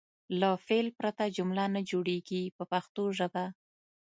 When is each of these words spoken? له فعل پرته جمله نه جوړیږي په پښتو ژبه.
له 0.39 0.49
فعل 0.65 0.87
پرته 0.99 1.23
جمله 1.37 1.65
نه 1.75 1.81
جوړیږي 1.89 2.41
په 2.57 2.63
پښتو 2.71 3.03
ژبه. 3.17 3.45